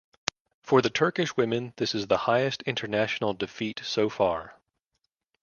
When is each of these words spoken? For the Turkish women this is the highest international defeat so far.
For 0.63 0.81
the 0.81 0.89
Turkish 0.89 1.37
women 1.37 1.73
this 1.77 1.93
is 1.93 2.07
the 2.07 2.17
highest 2.17 2.63
international 2.63 3.35
defeat 3.35 3.81
so 3.83 4.09
far. 4.09 4.55